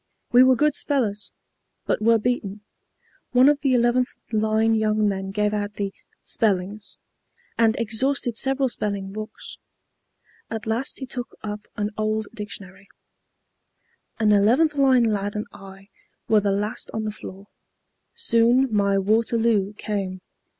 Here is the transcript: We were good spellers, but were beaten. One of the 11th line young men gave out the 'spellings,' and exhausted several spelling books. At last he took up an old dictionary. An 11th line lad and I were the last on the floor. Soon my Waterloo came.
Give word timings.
We 0.31 0.41
were 0.41 0.55
good 0.55 0.73
spellers, 0.73 1.31
but 1.85 2.01
were 2.01 2.17
beaten. 2.17 2.61
One 3.33 3.47
of 3.47 3.61
the 3.61 3.73
11th 3.75 4.15
line 4.31 4.73
young 4.73 5.07
men 5.07 5.29
gave 5.29 5.53
out 5.53 5.75
the 5.75 5.93
'spellings,' 6.23 6.97
and 7.55 7.75
exhausted 7.77 8.35
several 8.35 8.67
spelling 8.67 9.11
books. 9.13 9.59
At 10.49 10.65
last 10.65 10.97
he 10.97 11.05
took 11.05 11.37
up 11.43 11.67
an 11.75 11.91
old 11.99 12.29
dictionary. 12.33 12.87
An 14.17 14.29
11th 14.29 14.73
line 14.75 15.03
lad 15.03 15.35
and 15.35 15.45
I 15.53 15.89
were 16.27 16.41
the 16.41 16.51
last 16.51 16.89
on 16.95 17.03
the 17.03 17.11
floor. 17.11 17.49
Soon 18.15 18.73
my 18.73 18.97
Waterloo 18.97 19.73
came. 19.73 20.21